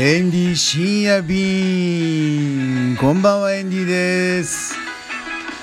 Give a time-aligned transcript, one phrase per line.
[0.00, 2.96] エンディ深夜便。
[2.98, 4.76] こんばんはエンディです。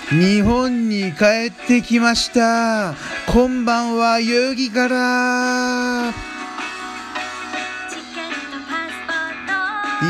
[0.09, 2.95] 日本に帰ってきました。
[3.31, 6.13] こんばんは代々木から。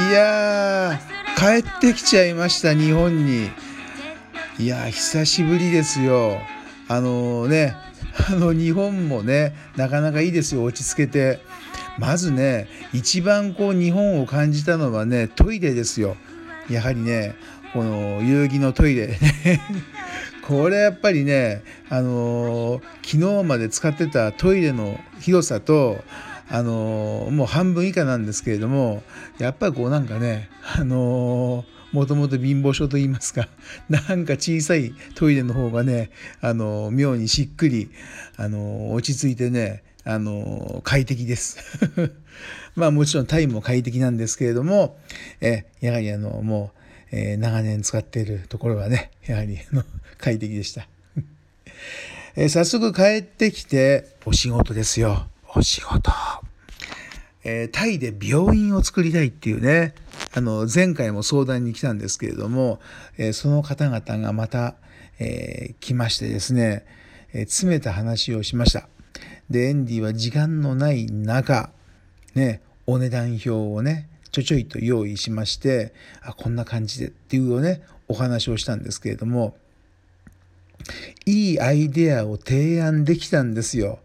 [0.09, 3.51] いやー帰ってきちゃいました日本に。
[4.57, 6.39] いやー久しぶりですよ。
[6.87, 7.75] あのー、ね
[8.27, 11.37] あの日本もねなかなかいいですよ落ち着けて。
[11.97, 16.15] まずね一番こう日本を感じたのはねトイレですよ。
[16.69, 17.35] やはりね
[17.73, 19.17] この代々木のトイレ。
[20.47, 26.03] これやっぱりねあのー、昨日まで使ってたトイレの広さと
[26.49, 29.01] あのー、もう半分以下なんですけれども
[29.39, 33.47] やっぱりこうなんかねあのーもともと貧乏症と言いますか、
[33.87, 36.09] なんか小さいトイレの方がね、
[36.41, 37.89] あの、妙にしっくり、
[38.35, 41.57] あの、落ち着いてね、あの、快適です。
[42.75, 44.99] まあもちろんタイも快適なんですけれども、
[45.41, 46.71] えやはりあの、も
[47.11, 49.83] う、え、長年使っているところはね、やはりあの
[50.19, 50.87] 快適でした。
[52.37, 55.27] え、早速帰ってきて、お仕事ですよ。
[55.55, 56.11] お仕事。
[57.43, 59.95] え、タイで病院を作りたいっていうね、
[60.35, 62.79] あの、前回も相談に来たんですけれども、
[63.17, 64.75] え、その方々がまた、
[65.17, 66.85] え、来ましてですね、
[67.33, 68.87] え詰めた話をしました。
[69.49, 71.71] で、エンディは時間のない中、
[72.33, 79.55] ね、お値段表をね、ちょちょいと用意しまして、あ、こんな感じでっていうね、お話をしたんですけれども、
[81.25, 83.99] いいアイデアを提案できたんですよ。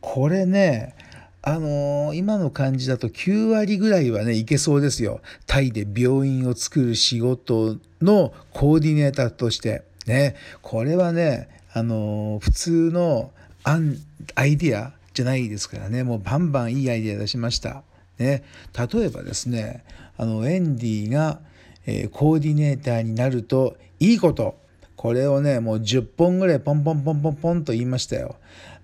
[0.00, 0.94] これね、
[1.42, 5.20] あのー、今の感じだと9割ぐらいはね、いけそうですよ。
[5.46, 9.84] タイで病院を作る仕事のコーディネーターとして。
[10.06, 13.30] ね、これはね、あのー、普通の
[13.62, 13.96] アン
[14.34, 17.82] アイディアじゃないですからね、もうバンバンいいアイデア出しました。
[18.18, 18.44] ね、
[18.92, 19.84] 例えばですね、
[20.16, 21.40] あの、エンディが、
[21.86, 24.58] えー、コーディネーターになるといいこと。
[24.96, 28.36] これをね、もう10本ぐらいポンポンポンポンポンと言いましたよ。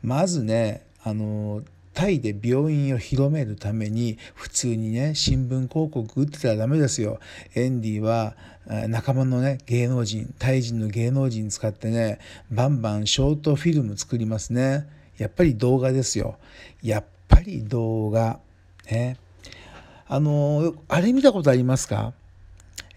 [0.03, 1.62] まずね、あの
[1.94, 7.19] タイで病院を広めるために普通にね新聞広告打ってたらダメですよ。
[7.54, 8.34] エンディは
[8.88, 12.19] 仲間のね芸能人タイ人の芸能人使ってね
[12.50, 14.87] バンバンショートフィルム作りますね。
[15.19, 16.39] やっぱり動画ですよ。
[16.83, 18.41] やっぱり動画。
[18.91, 19.17] ね。
[20.09, 22.12] あのあれ見たことありますか、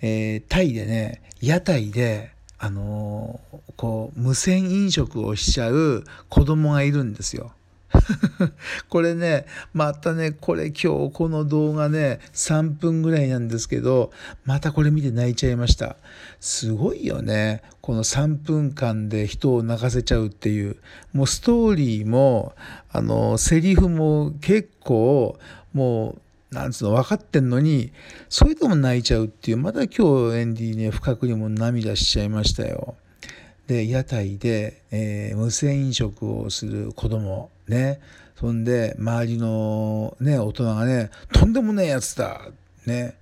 [0.02, 3.40] えー、タイでね屋台であの
[3.78, 7.54] こう無線飲食をしちゃう子供がいるんですよ。
[8.90, 14.12] これね、またね、これ今日この動画ね、3分ぐらいなんですけど、
[14.44, 15.96] またこれ見て泣いちゃいました。
[16.40, 17.62] すごいよね。
[17.82, 20.78] この3分間で人を泣かせちゃうっていう。
[21.14, 22.54] もうストーリーも、
[22.90, 25.38] あの、セリフも結構、
[25.74, 26.22] もう、
[26.56, 27.92] なんつうの分かってんのに
[28.30, 32.96] それでも泣いちゃうっていうまた今日エンディーね不覚にも涙しちゃいましたよ。
[33.68, 38.00] で屋台で、えー、無線飲食をする子供ね。
[38.36, 42.50] そんで周りのね大人がねとんでもねえやつだ。
[42.86, 43.18] ね。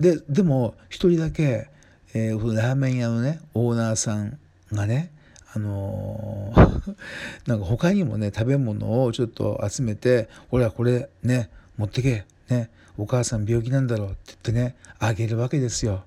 [0.00, 1.68] ででも一人だけ、
[2.14, 4.38] えー、ラーメン屋のねオーナーさん
[4.72, 5.10] がね
[5.54, 6.94] あのー、
[7.46, 12.24] なんか他にもね食べ物をちょっと集めて「ほらこれね持ってけ。
[12.48, 12.70] ね。
[12.96, 16.04] お母さん病気なんだろう」って言ってねあげるわけですよ。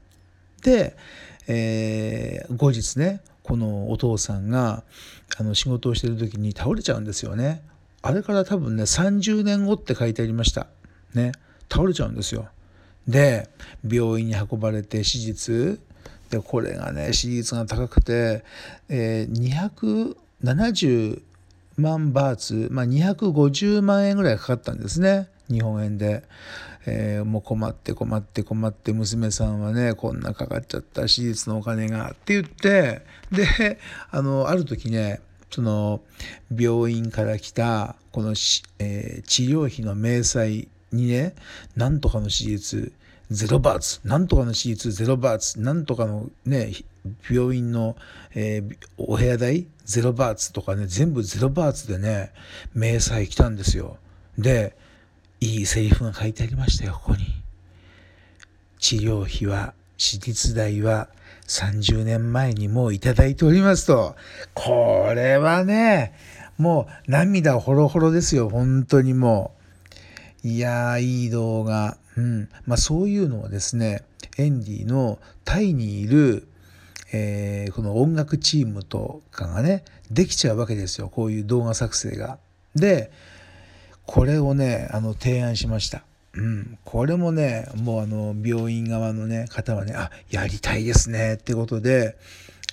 [0.64, 0.96] で、
[1.48, 4.84] えー、後日ねこのお父さんが
[5.38, 7.64] あの仕事をしてる時に倒れちゃうんですよね。
[8.02, 10.68] あれから多分ね30年後って書いてありました。
[11.14, 11.32] ね
[11.70, 12.48] 倒れちゃうんですよ。
[13.08, 13.50] で
[13.88, 15.80] 病院に運ばれて手術
[16.30, 18.44] でこれがね手術が高くて、
[18.90, 21.22] えー、270
[21.78, 26.24] 万バーツ、まあ、250万円ぐらいかかったんですね日本円で。
[26.86, 33.02] えー、もう困って困って困って娘さんはねこんなかかっちゃった手術のお金がって言って
[33.32, 33.78] で
[34.10, 35.22] あのある時ね
[35.52, 36.02] その
[36.56, 38.32] 病院から来たこの、
[38.80, 41.36] えー、治療費の明細にね
[41.76, 42.94] なんとかの手術
[43.30, 46.72] ゼロバーツなんとかの手術ゼロバーツなんとかのね
[47.30, 47.96] 病院の、
[48.36, 52.32] えー、お部屋代ゼロバーツとかね全部ゼロバーツでね
[52.74, 53.98] 明細来たんですよ。
[54.38, 54.76] で
[55.42, 57.26] いいセリフが書いてありましたよ、ここに。
[58.78, 61.10] 治療費は、私立代は
[61.48, 64.16] 30年前にもういただいておりますと。
[64.54, 66.14] これはね、
[66.60, 69.56] もう涙ほろほろですよ、本当にも
[70.44, 70.48] う。
[70.48, 71.98] いやー、いい動画。
[72.16, 72.50] うん。
[72.68, 74.04] まあそういうのをですね、
[74.38, 76.48] エンディのタイにいる、
[77.14, 82.38] えー、この音楽チームとかがね、できちゃうわけですよ、こういう動画作成が。
[82.76, 83.12] で、
[84.06, 86.04] これをねあの提案しました。
[86.34, 91.36] うん、これもねもうあの病院側のね方はねあやりたいですね。
[91.36, 92.18] ってことで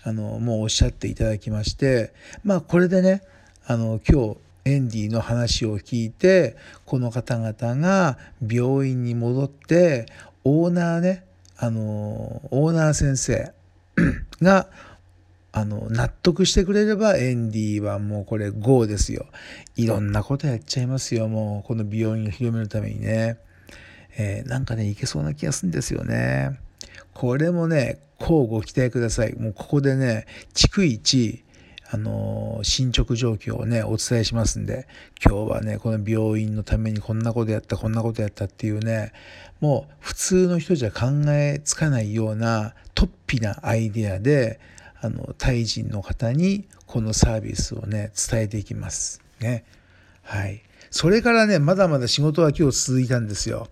[0.04, 2.12] あのもうおっしゃっていただきまして
[2.44, 3.22] まあこれでね
[3.66, 10.06] あの今日エンディの話を聞いてこの方々が病院に戻って
[10.44, 11.24] オーナーね
[11.56, 13.52] あのオーナー先生
[14.40, 14.68] が
[15.52, 19.26] あの納得してくれればエンディはもうこれ GO ですよ。
[19.76, 21.66] いろんなことやっちゃいますよもう。
[21.66, 23.38] この美容院を広めるためにね、
[24.18, 26.58] えー、なんかねいけそうな気がするんですよね。
[27.14, 29.34] これもねこうご期待ください。
[29.34, 31.44] もうここでね逐一
[31.90, 34.86] あの進捗状況をねお伝えしますんで。
[35.24, 39.12] 今日はねこの病院のためにこんなことやったこんなことやったっていうね
[39.60, 44.60] もう普通の人じゃ考えつかないような突飛なアイデアで
[45.00, 49.22] あのタイ人の方にこのサービスをね伝えていきます。
[49.40, 49.64] ね。
[50.22, 50.62] はい。
[50.90, 53.68] それからねまだまだ仕事は今日続いたんですよ。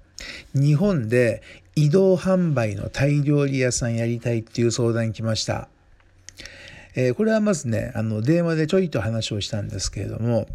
[0.55, 1.43] 日本で
[1.75, 5.69] 移動販売のタイ料理屋さんやりたいっていう相談に来ました。
[6.94, 10.49] えー、これはまずねあの電話でちょいと話をしたんですけれども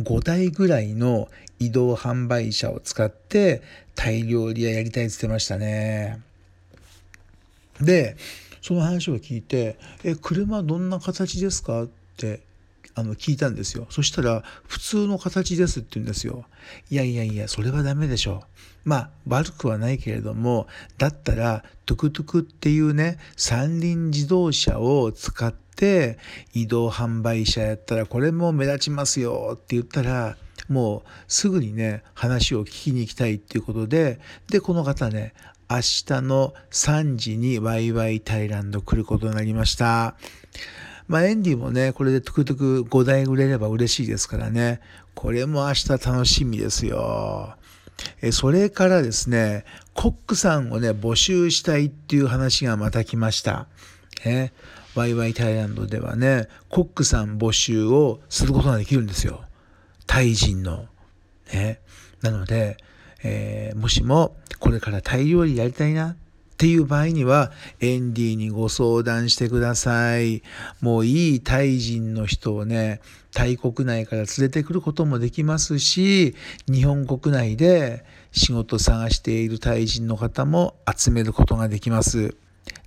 [0.00, 1.28] 5台ぐらいの
[1.58, 3.62] 移動販売車を使って
[3.94, 6.20] タイ料理屋やりたいって言ってましたね。
[7.80, 8.16] で
[8.64, 12.40] その話を聞いて「え車どんな形ですか?」って
[12.94, 13.86] あの聞いたんですよ。
[13.90, 16.46] そしたら「普通の形です」って言うんですよ
[16.88, 18.44] いやいやいやそれはダメでしょ
[18.86, 18.88] う。
[18.88, 20.66] まあ悪くはないけれども
[20.96, 26.18] だったらトゥクトゥクっていうね三輪自動車を使って
[26.54, 30.38] 移動販売車やったらこれも目立ちますよって言ったら
[30.68, 35.34] もうすぐにね話を聞きに行きたいっていうことででこの方ね
[35.70, 35.82] 明日
[36.22, 40.16] の3時にワイワイタイランド来ることになりました。
[41.06, 44.80] まあ、エンディもね、これでトゥクトゥク5台売れれば嬉しいですからね。
[45.14, 47.56] これも明日楽しみですよ。
[48.22, 53.66] えそれからですね、コックさんをね、募集したいっていう話がまた来ました。
[54.24, 54.52] ね、
[54.94, 59.44] ワイワイタイランドではね、コックさん募集をすることができるんですよ。
[60.06, 60.86] タイ人の。
[61.52, 61.80] ね。
[62.22, 62.78] なので、
[63.24, 66.10] えー、もしもこれからタイ料理やりたいな
[66.54, 67.50] っていう場合には、
[67.80, 70.42] エンディにご相談してください。
[70.80, 73.00] もういいタイ人の人をね、
[73.32, 76.36] タイ国内から連れてくることもできますし、
[76.70, 82.36] 日本国内で仕事探しているタイ人の方も集めることができます。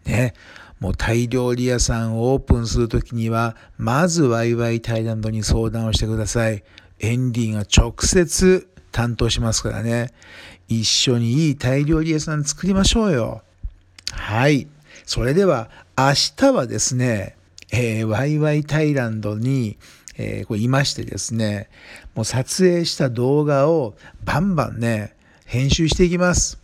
[0.05, 0.33] ね。
[0.79, 6.63] もうタイ料理屋さんをオープンするときには、まずワイワイタイランドに相談をしてください。
[6.99, 10.11] エンディが直接担当しますからね。
[10.67, 13.43] 一緒にいいタイ料理屋さん作りましょうよ。
[14.11, 14.67] はい。
[15.05, 17.35] それでは、明日はですね、
[17.71, 19.77] えー、ワイワイタイランドに、
[20.17, 21.69] えー、これいましてですね、
[22.15, 23.93] もう撮影した動画を
[24.25, 25.13] バンバンね、
[25.45, 26.59] 編集していきます。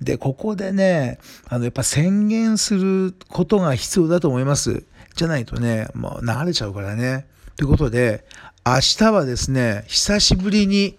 [0.00, 4.84] で、ここでね、あの、やっぱ宣言することが必要だと思います。
[5.16, 7.26] じゃないとね、もう流れちゃうからね。
[7.56, 8.24] ということで、
[8.64, 10.96] 明日はですね、久しぶりに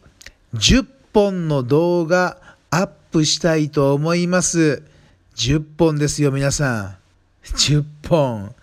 [0.55, 2.37] 10本の動画
[2.69, 4.83] アップしたいと思います。
[5.35, 6.97] 10本ですよ、皆さん。
[7.43, 8.55] 10本。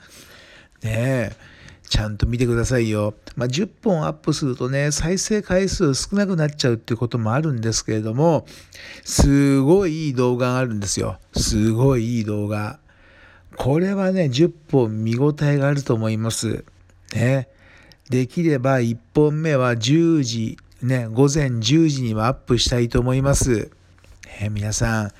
[0.83, 1.37] ねえ。
[1.89, 3.15] ちゃんと見てくださいよ。
[3.37, 8.47] まあ、10本アップするとね、再生回数少なくなっちゃうっていうこともあるんですけれども、
[9.05, 11.19] すごいいい動画があるんですよ。
[11.37, 12.79] すごいいい動画。
[13.57, 16.65] これはね、10本見応えがあると思います。
[17.15, 17.49] ね。
[18.09, 23.71] できれば1本目は10時、ね、午前10時にはアップしたいと思います。
[24.41, 25.11] ね、皆さん、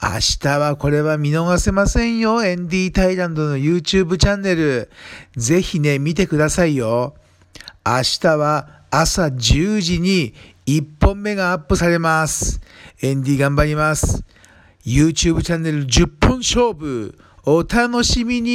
[0.00, 2.44] 明日はこれは見逃せませんよ。
[2.44, 4.90] エンディータイランドの YouTube チャンネル。
[5.36, 7.14] ぜひね、見てくださいよ。
[7.84, 10.34] 明日は朝10時に
[10.66, 12.60] 1本目がアップされます。
[13.02, 14.22] エンディー頑張ります。
[14.86, 17.18] YouTube チャンネル10本勝負。
[17.44, 18.50] お楽しみに